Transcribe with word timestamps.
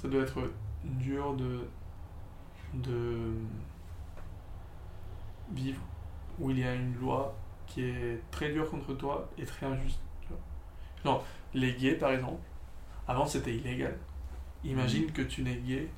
ça 0.00 0.08
doit 0.08 0.22
être 0.22 0.40
dur 0.84 1.34
de, 1.34 1.60
de 2.74 3.32
vivre 5.52 5.80
où 6.38 6.50
il 6.50 6.58
y 6.60 6.64
a 6.64 6.74
une 6.74 6.94
loi 6.98 7.34
qui 7.66 7.82
est 7.82 8.20
très 8.30 8.50
dure 8.52 8.68
contre 8.70 8.94
toi 8.94 9.28
et 9.38 9.44
très 9.44 9.66
injuste. 9.66 10.00
Genre, 11.04 11.24
les 11.54 11.74
gays, 11.74 11.94
par 11.94 12.12
exemple, 12.12 12.40
avant 13.08 13.26
c'était 13.26 13.54
illégal. 13.54 13.96
Imagine 14.64 15.04
Mhm. 15.06 15.12
que 15.12 15.22
tu 15.22 15.42
n'es 15.42 15.56
gay, 15.56 15.88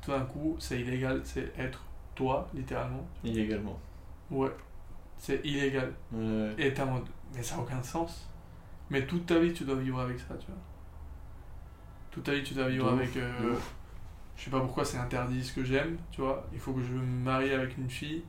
tout 0.00 0.10
d'un 0.10 0.24
coup, 0.24 0.56
c'est 0.58 0.80
illégal, 0.80 1.20
c'est 1.24 1.52
être 1.58 1.82
toi, 2.14 2.48
littéralement. 2.54 3.06
Illégalement. 3.24 3.78
Ouais, 4.30 4.50
c'est 5.18 5.44
illégal. 5.44 5.92
Ouais. 6.12 6.54
Et 6.58 6.72
t'es 6.74 6.82
en 6.82 6.86
mode, 6.92 7.06
mais 7.34 7.42
ça 7.42 7.56
n'a 7.56 7.62
aucun 7.62 7.82
sens. 7.82 8.28
Mais 8.90 9.06
toute 9.06 9.26
ta 9.26 9.38
vie, 9.38 9.52
tu 9.52 9.64
dois 9.64 9.76
vivre 9.76 10.00
avec 10.00 10.18
ça, 10.18 10.34
tu 10.38 10.46
vois. 10.46 10.56
Toute 12.12 12.24
ta 12.24 12.34
vie, 12.34 12.42
tu 12.44 12.54
dois 12.54 12.68
vivre 12.68 12.90
De 12.90 12.96
avec. 12.98 13.16
euh, 13.16 13.54
je 14.36 14.44
sais 14.44 14.50
pas 14.50 14.60
pourquoi 14.60 14.84
c'est 14.84 14.98
interdit 14.98 15.42
ce 15.44 15.52
que 15.52 15.64
j'aime, 15.64 15.96
tu 16.10 16.20
vois. 16.20 16.46
Il 16.52 16.58
faut 16.60 16.72
que 16.72 16.82
je 16.82 16.92
me 16.92 17.02
marie 17.02 17.52
avec 17.52 17.76
une 17.78 17.90
fille. 17.90 18.22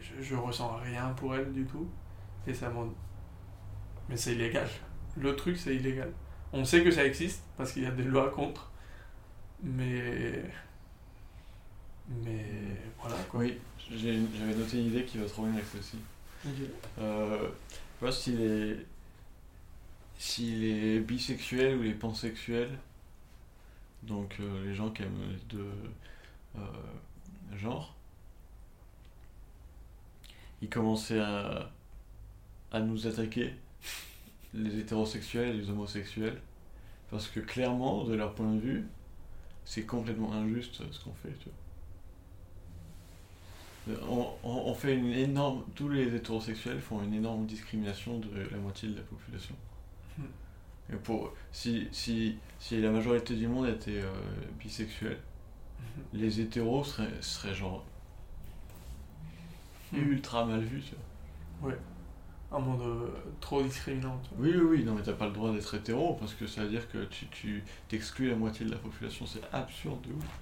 Je, 0.00 0.22
je 0.22 0.34
ressens 0.34 0.76
rien 0.76 1.08
pour 1.10 1.34
elle 1.34 1.52
du 1.52 1.64
tout. 1.64 1.88
Et 2.46 2.54
ça 2.54 2.68
m'en. 2.70 2.88
Mais 4.08 4.16
c'est 4.16 4.32
illégal. 4.34 4.68
Le 5.16 5.34
truc, 5.36 5.56
c'est 5.56 5.74
illégal. 5.74 6.12
On 6.52 6.64
sait 6.64 6.82
que 6.82 6.90
ça 6.90 7.04
existe 7.04 7.42
parce 7.56 7.72
qu'il 7.72 7.82
y 7.82 7.86
a 7.86 7.90
des 7.90 8.04
lois 8.04 8.30
contre. 8.30 8.70
Mais. 9.62 10.42
Mais. 12.08 12.44
Voilà 13.00 13.16
quoi. 13.30 13.40
Oui, 13.40 13.58
j'avais 13.90 14.16
noté 14.54 14.78
une 14.80 14.86
idée 14.86 15.04
qui 15.04 15.18
va 15.18 15.26
trop 15.26 15.42
bien 15.44 15.52
avec 15.54 15.66
ceci. 15.66 15.98
Euh, 16.98 17.48
tu 17.68 18.00
vois, 18.00 18.12
si 18.12 18.32
les, 18.32 18.76
si 20.16 20.52
les 20.56 21.00
bisexuels 21.00 21.76
ou 21.76 21.82
les 21.82 21.92
pansexuels, 21.94 22.78
donc 24.02 24.36
euh, 24.40 24.64
les 24.64 24.74
gens 24.74 24.90
qui 24.90 25.02
aiment 25.02 25.30
les 25.30 25.56
deux 25.56 25.72
euh, 26.56 26.60
genres, 27.56 27.94
ils 30.62 30.68
commençaient 30.68 31.20
à, 31.20 31.70
nous 32.80 33.06
attaquer, 33.06 33.54
les 34.54 34.78
hétérosexuels 34.78 35.50
et 35.50 35.58
les 35.58 35.70
homosexuels, 35.70 36.40
parce 37.10 37.28
que 37.28 37.40
clairement, 37.40 38.04
de 38.04 38.14
leur 38.14 38.34
point 38.34 38.52
de 38.54 38.60
vue, 38.60 38.86
c'est 39.64 39.84
complètement 39.86 40.32
injuste 40.34 40.82
ce 40.92 41.04
qu'on 41.04 41.14
fait, 41.14 41.34
tu 41.40 41.50
vois. 43.86 43.98
On, 44.08 44.26
on- 44.44 44.70
on 44.70 44.74
fait 44.74 44.94
une 44.94 45.12
énorme. 45.12 45.64
Tous 45.74 45.88
les 45.88 46.14
hétérosexuels 46.14 46.80
font 46.80 47.02
une 47.02 47.14
énorme 47.14 47.46
discrimination 47.46 48.18
de 48.20 48.28
la 48.50 48.58
moitié 48.58 48.88
de 48.88 48.96
la 48.96 49.02
population. 49.02 49.56
Hmm. 50.88 50.94
Et 50.94 50.96
pour, 50.96 51.32
si, 51.52 51.88
si, 51.92 52.38
si 52.58 52.80
la 52.80 52.90
majorité 52.90 53.34
du 53.34 53.48
monde 53.48 53.68
était 53.68 54.00
euh, 54.02 54.12
bisexuel, 54.58 55.18
les 56.12 56.40
hétéros 56.40 56.84
seraient, 56.84 57.22
seraient 57.22 57.54
genre 57.54 57.84
Hmm. 59.92 59.98
ultra 59.98 60.44
mal 60.46 60.60
vus, 60.64 60.82
tu 60.82 60.94
vois. 60.94 61.04
Un 62.50 62.58
monde 62.60 62.80
euh, 62.82 63.08
trop 63.40 63.62
discriminant, 63.62 64.18
tu 64.22 64.30
vois. 64.34 64.38
Oui, 64.38 64.52
oui, 64.54 64.78
oui, 64.78 64.84
non, 64.84 64.94
mais 64.94 65.02
t'as 65.02 65.12
pas 65.14 65.26
le 65.26 65.32
droit 65.32 65.52
d'être 65.52 65.74
hétéro 65.74 66.14
parce 66.14 66.34
que 66.34 66.46
ça 66.46 66.62
veut 66.62 66.70
dire 66.70 66.88
que 66.90 67.04
tu, 67.04 67.26
tu 67.28 67.64
t'exclus 67.88 68.28
la 68.30 68.36
moitié 68.36 68.64
de 68.66 68.70
la 68.70 68.78
population, 68.78 69.26
c'est 69.26 69.42
absurde 69.52 70.00
de 70.02 70.12
ouf. 70.14 70.40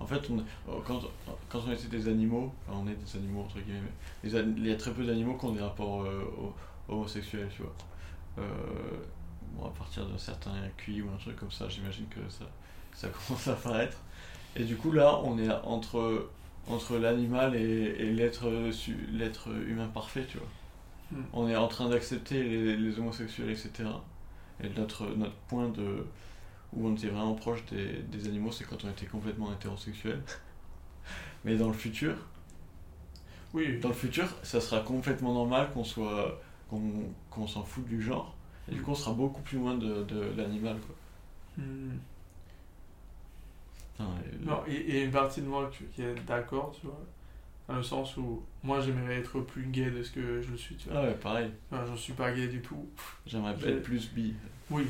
En 0.00 0.06
fait, 0.06 0.20
on, 0.30 0.38
euh, 0.38 0.80
quand, 0.86 1.00
quand 1.48 1.60
on 1.66 1.72
était 1.72 1.88
des 1.88 2.08
animaux, 2.08 2.52
enfin 2.66 2.78
on 2.84 2.88
est 2.88 2.94
des 2.94 3.16
animaux 3.18 3.42
entre 3.42 3.60
guillemets, 3.60 3.80
mais 4.24 4.30
les 4.30 4.38
il 4.38 4.66
y 4.66 4.72
a 4.72 4.76
très 4.76 4.92
peu 4.92 5.04
d'animaux 5.04 5.34
qui 5.36 5.44
ont 5.46 5.52
des 5.52 5.60
rapports 5.60 6.02
euh, 6.02 6.22
ho- 6.38 6.54
homosexuels, 6.88 7.48
tu 7.54 7.62
vois. 7.62 7.74
Euh, 8.38 8.42
bon, 9.52 9.66
à 9.66 9.70
partir 9.70 10.06
d'un 10.06 10.18
certain 10.18 10.52
QI 10.76 11.02
ou 11.02 11.10
un 11.10 11.16
truc 11.16 11.36
comme 11.36 11.50
ça, 11.50 11.68
j'imagine 11.68 12.06
que 12.08 12.20
ça, 12.30 12.44
ça 12.94 13.08
commence 13.26 13.48
à 13.48 13.52
apparaître. 13.52 13.98
Et 14.56 14.64
du 14.64 14.76
coup, 14.76 14.92
là, 14.92 15.20
on 15.24 15.38
est 15.38 15.50
entre, 15.64 16.30
entre 16.66 16.96
l'animal 16.98 17.54
et, 17.56 17.60
et 17.98 18.12
l'être 18.12 18.46
humain 19.68 19.88
parfait, 19.88 20.26
tu 20.28 20.38
vois. 20.38 20.48
Hmm. 21.10 21.24
On 21.32 21.48
est 21.48 21.56
en 21.56 21.68
train 21.68 21.88
d'accepter 21.88 22.42
les, 22.42 22.76
les 22.76 22.98
homosexuels, 22.98 23.50
etc. 23.50 24.04
Et 24.62 24.68
notre, 24.70 25.06
notre 25.16 25.34
point 25.48 25.68
de 25.68 26.06
où 26.72 26.86
on 26.86 26.94
était 26.94 27.08
vraiment 27.08 27.34
proche 27.34 27.64
des, 27.66 27.94
des 28.02 28.28
animaux, 28.28 28.52
c'est 28.52 28.64
quand 28.64 28.84
on 28.84 28.90
était 28.90 29.06
complètement 29.06 29.52
hétérosexuel. 29.52 30.22
Mais 31.44 31.56
dans 31.56 31.68
le 31.68 31.74
futur, 31.74 32.14
Oui, 33.54 33.78
dans 33.80 33.88
le 33.88 33.94
futur, 33.94 34.26
ça 34.42 34.60
sera 34.60 34.80
complètement 34.80 35.32
normal 35.34 35.70
qu'on 35.72 35.84
soit 35.84 36.40
qu'on 36.68 36.82
qu'on 37.30 37.46
s'en 37.48 37.64
foute 37.64 37.86
du 37.86 38.00
genre. 38.00 38.34
Et 38.70 38.74
du 38.74 38.82
coup, 38.82 38.92
on 38.92 38.94
sera 38.94 39.12
beaucoup 39.14 39.42
plus 39.42 39.58
loin 39.58 39.74
de, 39.76 40.04
de 40.04 40.20
l'animal. 40.36 40.76
Hmm. 41.56 41.96
Et- 44.00 44.44
Non, 44.46 44.62
et, 44.66 44.72
et 44.74 45.04
une 45.04 45.10
partie 45.10 45.42
de 45.42 45.46
moi 45.46 45.70
qui 45.76 45.84
qui 45.94 46.02
est 46.02 46.14
d'accord, 46.26 46.72
tu 46.78 46.86
vois, 46.86 47.00
dans 47.68 47.76
le 47.76 47.82
sens 47.82 48.16
où 48.16 48.42
moi 48.62 48.80
j'aimerais 48.80 49.16
être 49.16 49.40
plus 49.40 49.66
gay 49.66 49.90
de 49.90 50.02
ce 50.02 50.10
que 50.12 50.40
je 50.40 50.50
le 50.52 50.56
suis, 50.56 50.76
tu 50.76 50.88
vois. 50.88 51.00
Ah 51.00 51.04
ouais, 51.04 51.14
pareil. 51.14 51.50
Enfin, 51.70 51.84
je 51.92 51.96
suis 52.00 52.12
pas 52.14 52.32
gay 52.32 52.46
du 52.48 52.62
tout. 52.62 52.86
J'aimerais 53.26 53.54
J'ai- 53.60 53.72
être 53.72 53.82
plus 53.82 54.10
bi. 54.12 54.34
Oui, 54.70 54.86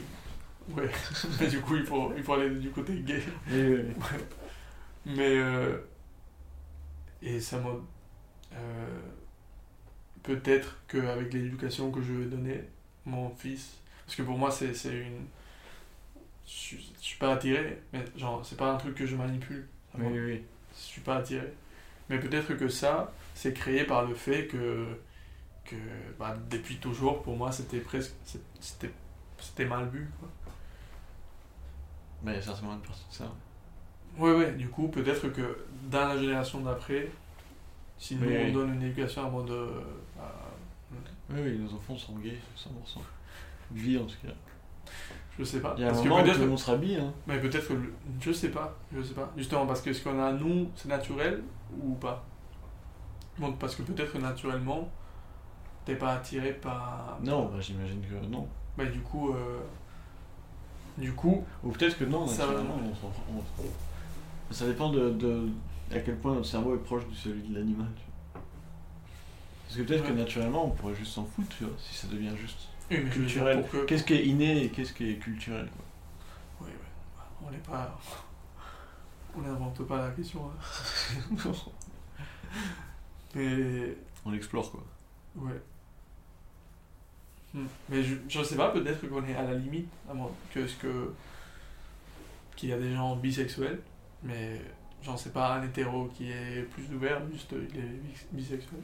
ouais. 0.77 0.91
Mais 1.41 1.47
du 1.49 1.61
coup, 1.61 1.77
il 1.77 1.85
faut, 1.85 2.13
il 2.17 2.23
faut 2.23 2.35
aller 2.35 2.51
du 2.59 2.71
côté 2.71 3.01
gay. 3.01 3.23
Oui, 3.51 3.63
oui, 3.63 3.83
oui. 3.89 3.95
Mais. 5.07 5.37
euh, 5.39 5.79
et 7.23 7.41
ça 7.41 7.59
m'a. 7.59 7.71
euh, 8.55 9.01
Peut-être 10.23 10.79
qu'avec 10.89 11.33
l'éducation 11.33 11.91
que 11.91 12.03
je 12.03 12.13
vais 12.13 12.27
donner, 12.27 12.63
mon 13.07 13.31
fils. 13.31 13.79
Parce 14.05 14.17
que 14.17 14.23
pour 14.23 14.37
moi, 14.39 14.51
c'est 14.51 14.69
une. 14.85 15.27
Je 16.47 16.77
je 16.77 17.05
suis 17.07 17.19
pas 17.19 17.33
attiré, 17.35 17.81
mais 17.93 18.05
genre, 18.17 18.45
c'est 18.45 18.57
pas 18.57 18.73
un 18.73 18.77
truc 18.77 18.95
que 18.97 19.07
je 19.07 19.17
manipule. 19.17 19.67
Oui, 19.99 20.07
oui, 20.11 20.21
oui. 20.21 20.45
je 20.75 20.81
suis 20.81 21.01
pas 21.01 21.17
attiré. 21.17 21.53
Mais 22.09 22.19
peut-être 22.21 22.55
que 22.55 22.69
ça, 22.69 23.13
c'est 23.35 23.55
créé 23.55 23.85
par 23.85 24.05
le 24.07 24.15
fait 24.15 24.47
que, 24.49 24.87
que 25.65 25.77
bah, 26.19 26.37
depuis 26.51 26.79
toujours, 26.79 27.23
pour 27.23 27.37
moi, 27.37 27.53
c'était 27.53 27.81
presque. 27.81 28.13
c'était 29.41 29.67
mal 29.67 29.89
vu. 29.91 30.09
Quoi. 30.21 30.29
Mais 32.23 32.33
il 32.33 32.35
y 32.37 32.39
a 32.39 32.43
certainement 32.43 32.75
une 32.75 32.81
partie 32.81 33.05
de 33.09 33.15
ça. 33.15 33.25
Ouais, 34.19 34.33
ouais, 34.35 34.53
du 34.53 34.69
coup, 34.69 34.89
peut-être 34.89 35.29
que 35.29 35.65
dans 35.91 36.09
la 36.09 36.19
génération 36.19 36.61
d'après, 36.61 37.11
si 37.99 38.17
nous 38.17 38.27
Oui, 38.27 38.37
on 38.41 38.45
oui. 38.47 38.53
donne 38.53 38.75
une 38.75 38.83
éducation 38.83 39.27
à 39.27 39.31
mode. 39.31 39.51
euh, 39.51 39.81
bah, 40.17 40.33
Oui, 41.31 41.41
oui, 41.43 41.59
nos 41.59 41.73
enfants 41.75 41.97
sont 41.97 42.15
gays, 42.19 42.39
100%. 42.57 43.01
Bi 43.71 43.97
en 43.99 44.05
tout 44.05 44.17
cas. 44.27 44.33
je 45.39 45.45
sais 45.45 45.61
pas. 45.61 45.75
Il 45.79 45.83
y 45.83 45.85
a 45.85 45.89
un 45.89 45.91
Parce 45.93 46.03
que 46.03 46.09
moment 46.09 46.21
où 46.21 46.25
tout 46.25 46.31
peut-être. 46.33 46.41
le 46.41 46.49
monde 46.49 46.99
hein. 47.01 47.13
Mais 47.27 47.39
peut-être 47.41 47.69
que. 47.69 47.73
le- 47.75 47.95
Je 48.21 48.33
sais 48.33 48.49
pas, 48.51 48.77
je 48.95 49.01
sais 49.03 49.15
pas. 49.15 49.31
Justement, 49.37 49.67
parce 49.67 49.81
que 49.81 49.93
ce 49.93 50.03
qu'on 50.03 50.21
a 50.23 50.33
nous, 50.33 50.69
c'est 50.75 50.89
naturel 50.89 51.43
ou 51.81 51.95
pas? 51.95 52.25
Bon, 53.39 53.53
parce 53.53 53.75
que 53.77 53.83
peut-être 53.83 54.13
que 54.13 54.19
naturellement, 54.19 54.91
t'es 55.85 55.95
pas 55.95 56.15
attiré 56.15 56.53
par. 56.55 57.19
Non, 57.23 57.47
bah, 57.47 57.61
j'imagine 57.61 58.03
que 58.03 58.27
non. 58.27 58.49
Bah, 58.77 58.85
du 58.87 59.01
coup. 59.01 59.33
euh, 59.33 59.61
Du 60.99 61.13
coup, 61.13 61.45
Ou 61.65 61.71
peut-être 61.71 61.99
que 61.99 62.05
non, 62.05 62.27
Ça 62.27 62.47
va. 62.47 62.53
naturellement, 62.53 62.81
on 62.91 62.95
s'en- 62.95 63.13
on- 63.33 64.53
Ça 64.55 64.67
dépend 64.67 64.91
de, 64.91 65.11
de 65.11 65.49
à 65.95 65.99
quel 66.01 66.17
point 66.17 66.35
notre 66.35 66.47
cerveau 66.47 66.75
est 66.75 66.79
proche 66.83 67.07
de 67.09 67.15
celui 67.15 67.43
de 67.49 67.55
l'animal. 67.55 67.87
tu 67.97 68.03
vois. 68.35 68.43
Parce 69.67 69.77
que 69.77 69.83
peut-être 69.83 70.05
que 70.07 70.13
naturellement, 70.13 70.67
on 70.67 70.71
pourrait 70.71 70.95
juste 70.95 71.13
s'en 71.13 71.25
foutre, 71.25 71.49
tu 71.57 71.65
vois, 71.65 71.73
si 71.79 71.95
ça 71.95 72.09
devient 72.09 72.37
juste 72.37 72.69
oui, 72.91 73.09
culturel. 73.11 73.65
Qu'est-ce 73.87 74.03
qui 74.05 74.15
est 74.15 74.27
inné 74.27 74.65
et 74.65 74.69
qu'est-ce 74.71 74.93
qui 74.93 75.11
est 75.11 75.17
culturel 75.17 75.69
quoi. 75.69 76.67
Oui. 76.67 76.73
On 77.47 77.51
n'est 77.51 77.59
pas. 77.59 77.99
On 79.37 79.43
n'invente 79.43 79.81
pas 79.87 80.07
la 80.09 80.11
question. 80.11 80.41
hein. 80.51 81.37
Mais. 83.35 83.97
On 84.25 84.31
l'explore 84.33 84.71
quoi. 84.73 84.85
Ouais. 85.37 85.61
Hmm. 87.53 87.67
Mais 87.89 88.03
je, 88.03 88.15
je 88.29 88.43
sais 88.43 88.55
pas, 88.57 88.71
peut-être 88.71 89.09
qu'on 89.09 89.25
est 89.27 89.35
à 89.35 89.43
la 89.43 89.55
limite, 89.55 89.89
à 90.09 90.15
moins 90.15 90.31
que 90.55 90.67
ce 90.67 90.77
que. 90.77 91.13
qu'il 92.57 92.69
y 92.69 92.73
a 92.73 92.79
des 92.79 92.93
gens 92.95 93.17
bisexuels, 93.17 93.81
mais 94.23 94.61
j'en 95.03 95.17
sais 95.17 95.31
pas 95.31 95.55
un 95.55 95.63
hétéro 95.65 96.09
qui 96.15 96.31
est 96.31 96.63
plus 96.71 96.85
ouvert, 96.95 97.21
juste 97.33 97.53
il 97.53 97.79
est 97.79 97.83
bis- 97.83 98.27
bisexuel. 98.33 98.81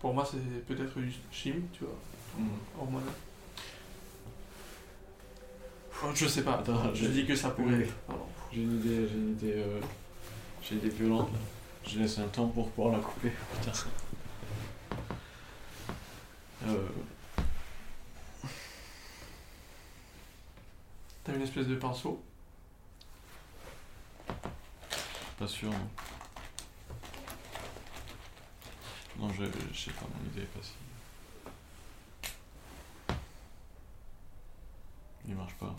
Pour 0.00 0.12
moi, 0.14 0.24
c'est 0.28 0.66
peut-être 0.66 1.00
juste 1.02 1.20
chim, 1.30 1.54
tu 1.72 1.84
vois, 1.84 1.94
Mhm. 2.38 2.48
hormonal. 2.80 3.08
Oh, 6.02 6.08
Je 6.14 6.26
sais 6.26 6.42
pas, 6.42 6.54
Attends, 6.58 6.92
je 6.94 7.06
dis 7.06 7.24
que 7.24 7.34
ça 7.36 7.50
pourrait 7.50 7.82
être. 7.82 7.94
J'ai 8.52 8.62
une 8.62 8.76
idée, 8.80 9.06
j'ai 9.08 9.14
une 9.14 9.30
idée, 9.32 9.52
euh, 9.56 9.80
j'ai 10.62 10.74
une 10.74 10.80
idée 10.80 10.90
violente 10.90 11.32
là. 11.32 11.38
Je 11.86 11.98
laisse 12.00 12.18
un 12.18 12.26
temps 12.28 12.48
pour 12.48 12.68
pouvoir 12.70 12.96
la 12.96 13.00
couper. 13.02 13.30
Putain. 13.60 13.72
Euh, 16.66 16.88
T'as 21.24 21.34
une 21.34 21.42
espèce 21.42 21.66
de 21.66 21.76
pinceau? 21.76 22.22
pas 25.38 25.46
sûr. 25.46 25.70
Non, 25.70 25.78
non 29.18 29.28
je, 29.32 29.44
sais 29.78 29.90
pas, 29.92 30.06
mon 30.14 30.30
idée 30.30 30.42
est 30.42 30.46
pas 30.46 30.62
si. 30.62 30.72
marche 35.34 35.54
pas. 35.54 35.74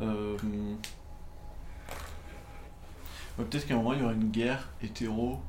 Euh, 0.00 0.36
ouais, 3.38 3.44
Peut-être 3.44 3.66
qu'à 3.66 3.74
un 3.74 3.78
moment 3.78 3.92
il 3.94 4.00
y 4.00 4.02
aura 4.02 4.12
une 4.12 4.30
guerre 4.30 4.68
hétéro, 4.82 5.40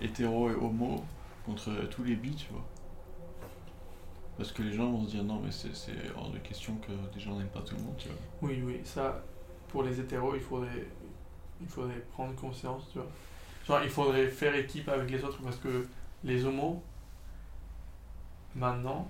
hétéro 0.00 0.50
et 0.50 0.54
homo 0.54 1.04
contre 1.46 1.70
tous 1.90 2.04
les 2.04 2.16
bi, 2.16 2.34
tu 2.34 2.48
vois. 2.52 2.64
Parce 4.36 4.52
que 4.52 4.62
les 4.62 4.72
gens 4.72 4.90
vont 4.90 5.04
se 5.04 5.10
dire 5.10 5.24
non, 5.24 5.40
mais 5.44 5.50
c'est 5.50 5.70
hors 6.16 6.30
de 6.30 6.38
question 6.38 6.74
que 6.76 6.92
des 7.14 7.20
gens 7.20 7.36
n'aiment 7.36 7.48
pas 7.48 7.60
tout 7.60 7.74
le 7.76 7.82
monde, 7.82 7.96
tu 7.98 8.08
vois. 8.08 8.16
Oui, 8.42 8.62
oui, 8.64 8.80
ça, 8.84 9.22
pour 9.68 9.82
les 9.82 10.00
hétéros, 10.00 10.34
il 10.34 10.40
faudrait, 10.40 10.86
il 11.60 11.66
faudrait 11.68 12.00
prendre 12.12 12.34
conscience, 12.36 12.84
tu 12.92 12.98
vois. 12.98 13.08
Genre, 13.66 13.84
il 13.84 13.90
faudrait 13.90 14.26
faire 14.28 14.54
équipe 14.54 14.88
avec 14.88 15.10
les 15.10 15.22
autres 15.22 15.40
parce 15.42 15.56
que 15.56 15.86
les 16.24 16.44
homos, 16.46 16.82
maintenant, 18.54 19.08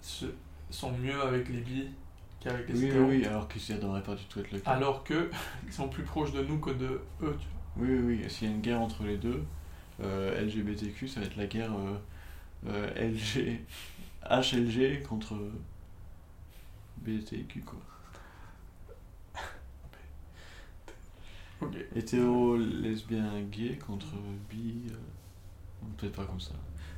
se, 0.00 0.26
sont 0.70 0.92
mieux 0.92 1.20
avec 1.22 1.48
les 1.50 1.60
bi 1.60 1.90
qu'avec 2.40 2.68
les 2.68 2.74
Oui, 2.74 2.80
oui, 2.80 2.88
hétéros. 2.88 3.06
oui, 3.08 3.26
alors 3.26 3.48
que 3.48 3.58
ça 3.58 3.74
devrait 3.74 4.02
pas 4.02 4.14
du 4.14 4.24
tout 4.24 4.40
être 4.40 4.50
le 4.52 4.58
cas. 4.60 4.70
Alors 4.70 5.04
que 5.04 5.30
ils 5.66 5.72
sont 5.72 5.88
plus 5.88 6.02
proches 6.04 6.32
de 6.32 6.42
nous 6.42 6.58
que 6.58 6.70
de 6.70 6.86
eux, 7.22 7.36
tu 7.38 7.46
vois. 7.52 7.61
Oui, 7.76 7.88
oui, 7.90 8.18
oui. 8.22 8.30
S'il 8.30 8.48
y 8.48 8.50
a 8.50 8.54
une 8.54 8.60
guerre 8.60 8.80
entre 8.80 9.04
les 9.04 9.16
deux, 9.16 9.44
euh, 10.02 10.40
LGBTQ, 10.44 11.08
ça 11.08 11.20
va 11.20 11.26
être 11.26 11.36
la 11.36 11.46
guerre 11.46 11.72
euh, 11.74 11.98
euh, 12.68 13.10
LG, 13.10 13.60
HLG 14.30 15.02
contre 15.02 15.36
BTQ, 16.98 17.60
quoi. 17.62 17.78
Ok. 21.60 21.76
Hétéro, 21.94 22.56
lesbien, 22.56 23.40
gay 23.50 23.76
contre 23.78 24.06
bi. 24.50 24.82
euh, 24.90 24.96
Peut-être 25.98 26.14
pas 26.16 26.24
comme 26.24 26.40
ça. 26.40 26.52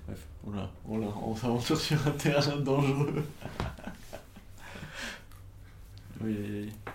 Bref, 0.06 0.26
oula, 0.44 0.70
oula, 0.86 1.06
on 1.22 1.34
s'aventure 1.34 1.78
sur 1.80 2.06
un 2.06 2.10
terrain 2.12 2.56
dangereux. 2.58 3.24
oui, 6.20 6.36
oui, 6.38 6.72
oui. 6.86 6.93